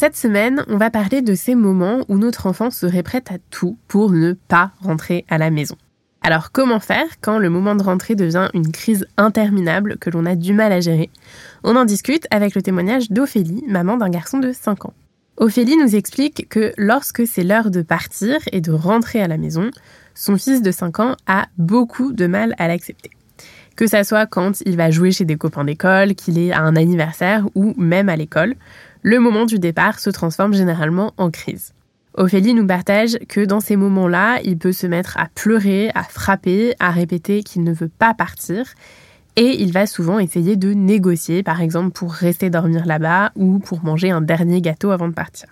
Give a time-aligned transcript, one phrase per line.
[0.00, 3.76] Cette semaine, on va parler de ces moments où notre enfant serait prêt à tout
[3.86, 5.76] pour ne pas rentrer à la maison.
[6.22, 10.36] Alors comment faire quand le moment de rentrée devient une crise interminable que l'on a
[10.36, 11.10] du mal à gérer?
[11.64, 14.94] On en discute avec le témoignage d'Ophélie, maman d'un garçon de 5 ans.
[15.36, 19.70] Ophélie nous explique que lorsque c'est l'heure de partir et de rentrer à la maison,
[20.14, 23.10] son fils de 5 ans a beaucoup de mal à l'accepter.
[23.76, 26.76] Que ça soit quand il va jouer chez des copains d'école, qu'il est à un
[26.76, 28.54] anniversaire ou même à l'école,
[29.02, 31.72] le moment du départ se transforme généralement en crise.
[32.14, 36.74] Ophélie nous partage que dans ces moments-là, il peut se mettre à pleurer, à frapper,
[36.80, 38.74] à répéter qu'il ne veut pas partir.
[39.36, 43.84] Et il va souvent essayer de négocier, par exemple pour rester dormir là-bas ou pour
[43.84, 45.48] manger un dernier gâteau avant de partir.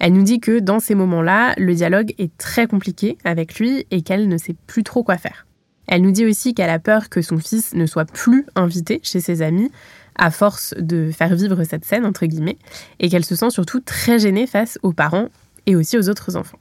[0.00, 4.02] Elle nous dit que dans ces moments-là, le dialogue est très compliqué avec lui et
[4.02, 5.46] qu'elle ne sait plus trop quoi faire.
[5.88, 9.20] Elle nous dit aussi qu'elle a peur que son fils ne soit plus invité chez
[9.20, 9.70] ses amis
[10.18, 12.58] à force de faire vivre cette scène, entre guillemets,
[13.00, 15.28] et qu'elle se sent surtout très gênée face aux parents
[15.66, 16.58] et aussi aux autres enfants.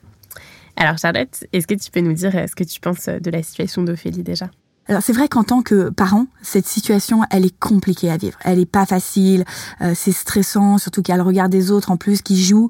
[0.75, 3.83] Alors Charlotte, est-ce que tu peux nous dire ce que tu penses de la situation
[3.83, 4.49] d'Ophélie déjà?
[4.89, 8.37] Alors c'est vrai qu'en tant que parent, cette situation, elle est compliquée à vivre.
[8.45, 9.43] Elle est pas facile,
[9.81, 12.69] euh, c'est stressant, surtout qu'il y a le regard des autres en plus qui jouent.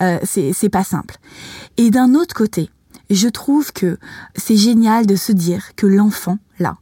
[0.00, 1.16] Euh, c'est pas simple.
[1.76, 2.70] Et d'un autre côté,
[3.10, 3.98] je trouve que
[4.34, 6.76] c'est génial de se dire que l'enfant, là,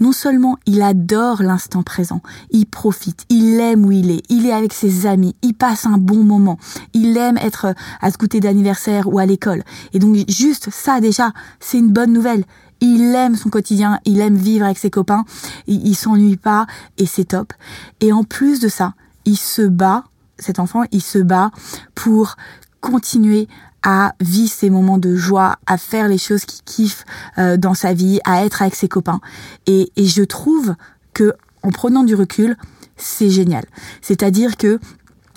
[0.00, 4.52] non seulement il adore l'instant présent, il profite, il aime où il est, il est
[4.52, 6.58] avec ses amis, il passe un bon moment,
[6.94, 9.62] il aime être à ce goûter d'anniversaire ou à l'école.
[9.92, 12.44] Et donc juste ça déjà, c'est une bonne nouvelle.
[12.82, 15.24] Il aime son quotidien, il aime vivre avec ses copains,
[15.66, 16.66] il, il s'ennuie pas
[16.96, 17.52] et c'est top.
[18.00, 18.94] Et en plus de ça,
[19.26, 20.04] il se bat,
[20.38, 21.50] cet enfant, il se bat
[21.94, 22.36] pour
[22.80, 23.48] continuer
[23.82, 27.04] à vivre ces moments de joie, à faire les choses qu'il kiffe
[27.38, 29.20] euh, dans sa vie, à être avec ses copains.
[29.66, 30.74] Et, et je trouve
[31.14, 32.56] que en prenant du recul,
[32.96, 33.64] c'est génial.
[34.02, 34.78] C'est-à-dire que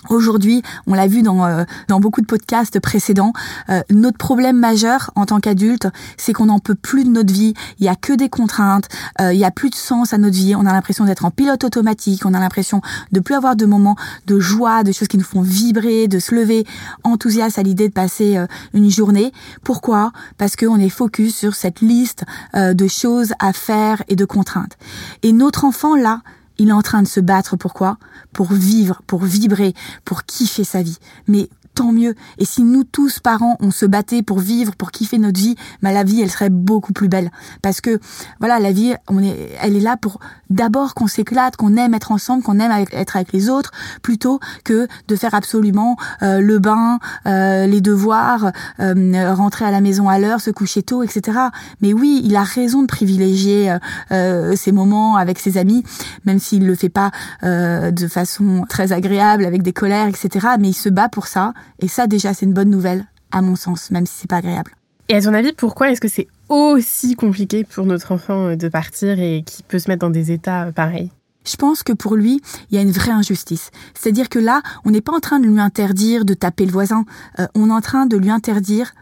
[0.09, 3.33] Aujourd'hui, on l'a vu dans, euh, dans beaucoup de podcasts précédents,
[3.69, 5.87] euh, notre problème majeur en tant qu'adulte,
[6.17, 7.53] c'est qu'on n'en peut plus de notre vie.
[7.79, 8.89] Il y a que des contraintes,
[9.21, 10.55] euh, il y a plus de sens à notre vie.
[10.55, 12.81] On a l'impression d'être en pilote automatique, on a l'impression
[13.11, 13.95] de plus avoir de moments
[14.27, 16.65] de joie, de choses qui nous font vibrer, de se lever
[17.03, 18.37] enthousiaste à l'idée de passer
[18.73, 19.31] une journée.
[19.63, 20.11] Pourquoi?
[20.37, 24.77] Parce qu'on est focus sur cette liste de choses à faire et de contraintes.
[25.21, 26.21] Et notre enfant là,
[26.57, 27.97] il est en train de se battre pourquoi
[28.31, 29.73] Pour vivre, pour vibrer,
[30.05, 30.97] pour kiffer sa vie.
[31.27, 32.15] Mais tant mieux.
[32.37, 35.91] Et si nous tous, parents, on se battait pour vivre, pour kiffer notre vie, bah,
[35.91, 37.31] la vie, elle serait beaucoup plus belle.
[37.61, 37.99] Parce que,
[38.39, 40.19] voilà, la vie, on est, elle est là pour
[40.49, 44.87] d'abord qu'on s'éclate, qu'on aime être ensemble, qu'on aime être avec les autres, plutôt que
[45.07, 50.19] de faire absolument euh, le bain, euh, les devoirs, euh, rentrer à la maison à
[50.19, 51.37] l'heure, se coucher tôt, etc.
[51.81, 53.75] Mais oui, il a raison de privilégier
[54.09, 55.83] ces moments avec ses amis,
[56.25, 60.47] même s'il le fait pas de façon très agréable, avec des colères, etc.
[60.59, 61.53] Mais il se bat pour ça.
[61.79, 64.71] Et ça, déjà, c'est une bonne nouvelle, à mon sens, même si c'est pas agréable.
[65.09, 68.67] Et à ton avis, pourquoi est-ce que c'est aussi compliqué pour notre enfant euh, de
[68.69, 71.11] partir et qui peut se mettre dans des états euh, pareils?
[71.45, 73.71] Je pense que pour lui, il y a une vraie injustice.
[73.93, 77.03] C'est-à-dire que là, on n'est pas en train de lui interdire de taper le voisin,
[77.39, 78.93] euh, on est en train de lui interdire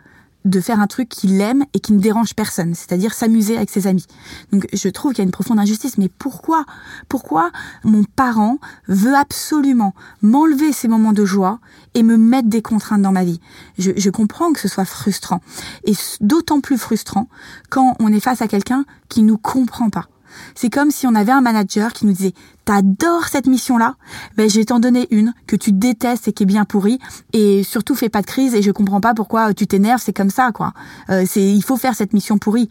[0.45, 3.87] de faire un truc qu'il aime et qui ne dérange personne, c'est-à-dire s'amuser avec ses
[3.87, 4.05] amis.
[4.51, 6.65] Donc je trouve qu'il y a une profonde injustice, mais pourquoi
[7.09, 7.51] Pourquoi
[7.83, 8.57] mon parent
[8.87, 11.59] veut absolument m'enlever ces moments de joie
[11.93, 13.39] et me mettre des contraintes dans ma vie?
[13.77, 15.41] Je, je comprends que ce soit frustrant,
[15.85, 17.27] et d'autant plus frustrant
[17.69, 20.07] quand on est face à quelqu'un qui nous comprend pas.
[20.55, 22.33] C'est comme si on avait un manager qui nous disait
[22.65, 23.95] t'adores cette mission-là,
[24.37, 26.99] ben je vais t'en donner une que tu détestes et qui est bien pourrie
[27.33, 30.29] et surtout fais pas de crise et je comprends pas pourquoi tu t'énerves, c'est comme
[30.29, 30.73] ça quoi.
[31.09, 32.69] Euh, c'est il faut faire cette mission pourrie.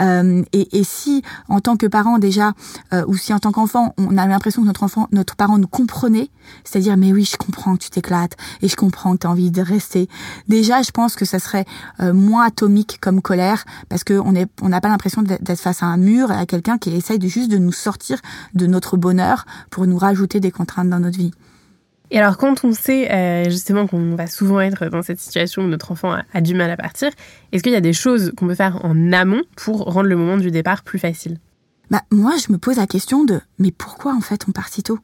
[0.00, 2.52] Euh, et, et, si en tant que parent déjà
[2.94, 5.68] euh, ou si en tant qu'enfant on a l'impression que notre enfant, notre parent nous
[5.68, 6.30] comprenait,
[6.64, 9.50] c'est-à-dire mais oui je comprends que tu t'éclates et je comprends que tu as envie
[9.50, 10.08] de rester.
[10.48, 11.66] Déjà je pense que ça serait
[12.00, 15.82] euh, moins atomique comme colère parce que on est on n'a pas l'impression d'être face
[15.82, 18.18] à un mur à quelqu'un qui essaye de juste de nous sortir
[18.54, 19.17] de notre bonheur
[19.70, 21.32] pour nous rajouter des contraintes dans notre vie.
[22.10, 25.68] Et alors quand on sait euh, justement qu'on va souvent être dans cette situation où
[25.68, 27.10] notre enfant a, du mal à partir,
[27.52, 30.38] est-ce qu'il y a des choses qu'on peut faire en amont pour rendre le moment
[30.38, 31.38] du départ plus facile?
[31.90, 34.82] Bah, moi, je me pose la question de mais pourquoi en fait on part si
[34.82, 34.98] tôt?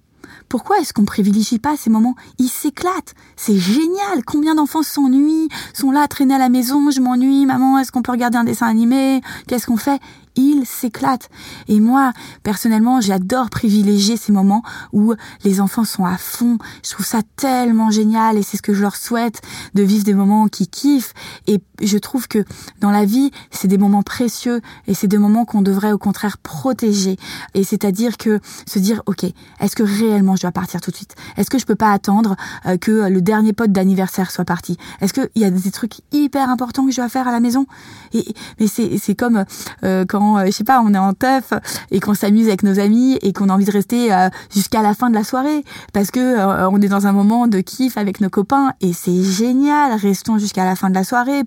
[0.48, 2.14] Pourquoi est-ce qu'on privilégie pas ces moments?
[2.38, 3.14] Ils s'éclatent.
[3.36, 4.24] C'est génial.
[4.26, 8.02] Combien d'enfants s'ennuient, sont là à traîner à la maison, je m'ennuie, maman, est-ce qu'on
[8.02, 9.20] peut regarder un dessin animé?
[9.46, 10.00] Qu'est-ce qu'on fait?
[10.36, 11.28] Il s'éclate.
[11.68, 15.14] Et moi, personnellement, j'adore privilégier ces moments où
[15.44, 16.58] les enfants sont à fond.
[16.84, 19.40] Je trouve ça tellement génial et c'est ce que je leur souhaite,
[19.74, 21.14] de vivre des moments qui kiffent.
[21.46, 22.44] Et je trouve que
[22.80, 26.38] dans la vie, c'est des moments précieux et c'est des moments qu'on devrait au contraire
[26.38, 27.16] protéger.
[27.54, 29.24] Et c'est-à-dire que se dire, ok,
[29.60, 31.14] est-ce que réellement je dois partir tout de suite?
[31.36, 32.36] Est-ce que je peux pas attendre
[32.66, 34.76] euh, que le dernier pote d'anniversaire soit parti?
[35.00, 37.66] Est-ce qu'il y a des trucs hyper importants que je dois faire à la maison?
[38.12, 38.24] Et,
[38.60, 39.44] Mais c'est comme
[39.82, 41.52] euh, quand euh, je sais pas, on est en teuf
[41.90, 44.08] et qu'on s'amuse avec nos amis et qu'on a envie de rester
[44.50, 47.96] jusqu'à la fin de la soirée parce que on est dans un moment de kiff
[47.96, 49.92] avec nos copains et c'est génial.
[49.98, 51.44] Restons jusqu'à la fin de la soirée.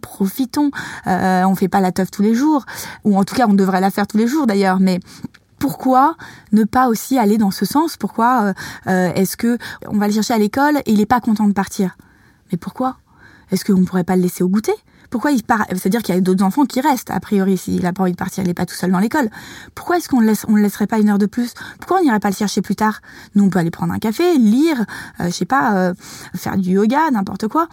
[1.05, 2.65] On fait pas la teuf tous les jours.
[3.03, 4.99] Ou en tout cas on devrait la faire tous les jours d'ailleurs, mais
[5.59, 6.15] pourquoi
[6.51, 7.97] ne pas aussi aller dans ce sens?
[7.97, 8.53] Pourquoi
[8.85, 9.57] est-ce que
[9.87, 11.97] on va le chercher à l'école et il est pas content de partir?
[12.51, 12.97] Mais pourquoi?
[13.51, 14.75] Est-ce qu'on pourrait pas le laisser au goûter?
[15.09, 17.93] Pourquoi il part C'est-à-dire qu'il y a d'autres enfants qui restent, a priori, s'il a
[17.93, 19.29] pas envie de partir, il n'est pas tout seul dans l'école.
[19.75, 21.53] Pourquoi est-ce qu'on on le laisserait pas une heure de plus?
[21.79, 23.01] Pourquoi on n'irait pas le chercher plus tard?
[23.35, 24.85] Nous, on peut aller prendre un café, lire,
[25.19, 25.93] euh, je sais pas, euh,
[26.35, 27.67] faire du yoga, n'importe quoi.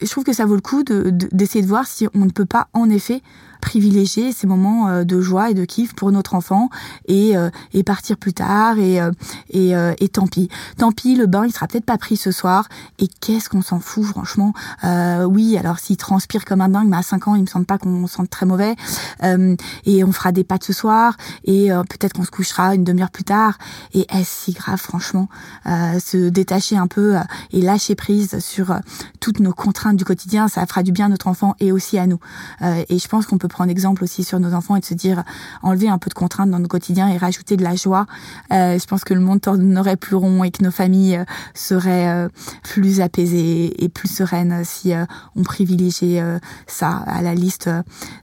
[0.00, 2.46] Je trouve que ça vaut le coup d'essayer de, de voir si on ne peut
[2.46, 3.22] pas, en effet,
[3.60, 6.68] privilégier ces moments euh, de joie et de kiff pour notre enfant
[7.06, 7.50] et, euh,
[7.86, 9.10] partir plus tard et, euh,
[9.50, 10.48] et, et tant pis.
[10.76, 12.68] Tant pis, le bain il sera peut-être pas pris ce soir
[12.98, 14.52] et qu'est-ce qu'on s'en fout franchement?
[14.84, 17.66] Euh, oui, alors s'il transpire comme un dingue, mais à 5 ans il me semble
[17.66, 18.76] pas qu'on sente très mauvais
[19.24, 23.10] euh, et on fera des pâtes ce soir et peut-être qu'on se couchera une demi-heure
[23.10, 23.58] plus tard
[23.92, 25.28] et est-ce si grave franchement
[25.64, 27.16] se détacher un peu
[27.52, 28.74] et lâcher prise sur
[29.18, 32.06] toutes nos contraintes du quotidien, ça fera du bien à notre enfant et aussi à
[32.06, 32.20] nous.
[32.62, 35.24] et je pense qu'on peut prendre exemple aussi sur nos enfants et de se dire
[35.62, 38.06] enlever un peu de contraintes dans nos quotidiens et rajouter de la joie.
[38.52, 41.24] Euh, je pense que le monde tournerait plus rond et que nos familles euh,
[41.54, 42.28] seraient euh,
[42.62, 44.92] plus apaisées et plus sereines si
[45.36, 46.22] on privilégiait
[46.66, 47.70] ça à la liste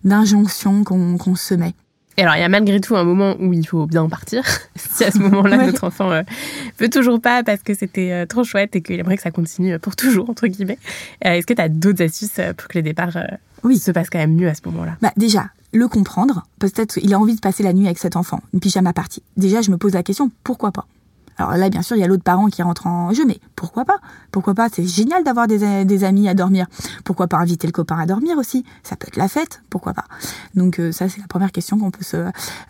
[0.03, 1.73] d'injonctions qu'on se met.
[2.17, 4.43] Et alors, il y a malgré tout un moment où il faut bien partir.
[4.75, 6.23] si à ce moment-là, notre enfant euh,
[6.79, 9.95] veut toujours pas parce que c'était trop chouette et qu'il aimerait que ça continue pour
[9.95, 10.79] toujours, entre guillemets.
[11.21, 13.17] Est-ce que tu as d'autres astuces pour que les départs
[13.63, 13.77] oui.
[13.77, 14.97] se passe quand même mieux à ce moment-là.
[15.01, 16.45] Bah déjà, le comprendre.
[16.59, 19.23] Peut-être qu'il a envie de passer la nuit avec cet enfant, une pyjama partie.
[19.35, 20.85] Déjà, je me pose la question, pourquoi pas?
[21.37, 23.85] Alors là, bien sûr, il y a l'autre parent qui rentre en jeu, mais pourquoi
[23.85, 23.99] pas?
[24.31, 24.69] Pourquoi pas?
[24.71, 26.67] C'est génial d'avoir des, amis à dormir.
[27.03, 28.65] Pourquoi pas inviter le copain à dormir aussi?
[28.83, 30.05] Ça peut être la fête, pourquoi pas?
[30.55, 32.17] Donc euh, ça, c'est la première question qu'on peut se,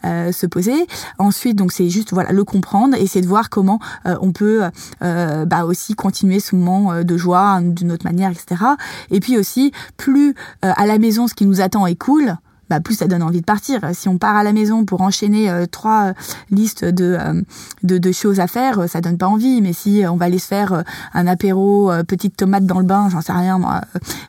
[0.06, 0.88] euh, se poser.
[1.18, 4.62] Ensuite, donc c'est juste voilà le comprendre, essayer de voir comment euh, on peut
[5.00, 8.64] bah, aussi continuer ce moment de joie d'une autre manière, etc.
[9.12, 12.38] Et puis aussi, plus à la maison, ce qui nous attend est cool,
[12.70, 13.82] bah, plus ça donne envie de partir.
[13.94, 16.14] Si on part à la maison pour enchaîner euh, trois euh,
[16.52, 17.42] listes de, euh,
[17.84, 19.62] de, de, choses à faire, ça donne pas envie.
[19.62, 20.84] Mais si on va aller se faire
[21.14, 23.82] un apéro, petite tomate dans le bain, j'en sais rien moi,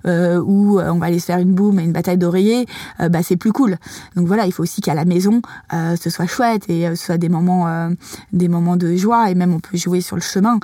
[0.05, 2.67] ou on va aller se faire une boum et une bataille d'oreiller,
[2.99, 3.77] bah c'est plus cool.
[4.17, 5.41] Donc voilà, il faut aussi qu'à la maison
[5.73, 7.91] ce soit chouette et ce soit des moments
[8.33, 10.59] des moments de joie et même on peut jouer sur le chemin.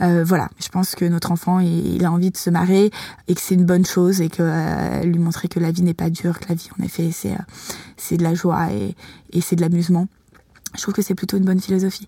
[0.00, 2.90] voilà, je pense que notre enfant il, a envie de se marrer
[3.26, 6.10] et que c'est une bonne chose et que lui montrer que la vie n'est pas
[6.10, 7.38] dure, que la vie en effet c'est euh,
[7.96, 8.94] c'est de la joie et,
[9.32, 10.06] et c'est de l'amusement.
[10.76, 12.06] Je trouve que c'est plutôt une bonne philosophie.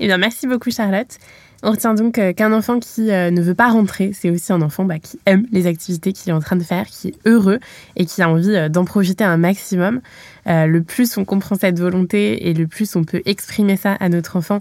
[0.00, 1.18] Eh bien, merci beaucoup Charlotte.
[1.62, 4.62] On retient donc euh, qu'un enfant qui euh, ne veut pas rentrer, c'est aussi un
[4.62, 7.58] enfant bah, qui aime les activités qu'il est en train de faire, qui est heureux
[7.96, 10.00] et qui a envie d'en profiter un maximum.
[10.48, 14.08] Euh, le plus on comprend cette volonté et le plus on peut exprimer ça à
[14.08, 14.60] notre enfant,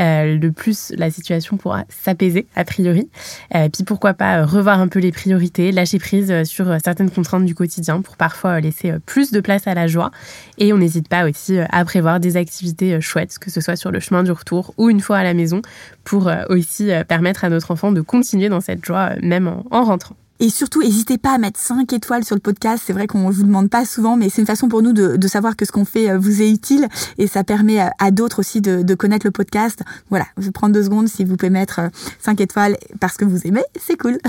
[0.00, 3.08] euh, le plus la situation pourra s'apaiser, a priori.
[3.54, 7.54] Euh, puis pourquoi pas revoir un peu les priorités, lâcher prise sur certaines contraintes du
[7.54, 10.10] quotidien pour parfois laisser plus de place à la joie.
[10.58, 14.00] Et on n'hésite pas aussi à prévoir des activités chouettes, que ce soit sur le
[14.00, 15.62] chemin du retour ou une fois à la maison,
[16.04, 20.16] pour aussi permettre à notre enfant de continuer dans cette joie même en rentrant.
[20.40, 22.82] Et surtout, n'hésitez pas à mettre 5 étoiles sur le podcast.
[22.84, 25.16] C'est vrai qu'on ne vous demande pas souvent, mais c'est une façon pour nous de,
[25.16, 26.88] de, savoir que ce qu'on fait euh, vous est utile
[27.18, 29.82] et ça permet à, d'autres aussi de, de, connaître le podcast.
[30.10, 31.80] Voilà, je vais prendre deux secondes si vous pouvez mettre
[32.18, 34.18] 5 euh, étoiles parce que vous aimez, c'est cool.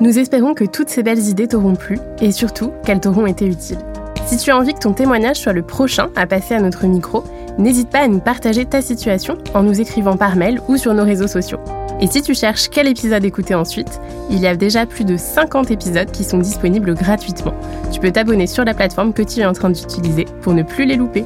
[0.00, 3.78] Nous espérons que toutes ces belles idées t'auront plu et surtout qu'elles t'auront été utiles.
[4.26, 7.22] Si tu as envie que ton témoignage soit le prochain à passer à notre micro,
[7.58, 11.04] n'hésite pas à nous partager ta situation en nous écrivant par mail ou sur nos
[11.04, 11.60] réseaux sociaux.
[12.00, 15.70] Et si tu cherches quel épisode écouter ensuite, il y a déjà plus de 50
[15.70, 17.54] épisodes qui sont disponibles gratuitement.
[17.92, 20.84] Tu peux t'abonner sur la plateforme que tu es en train d'utiliser pour ne plus
[20.84, 21.24] les louper.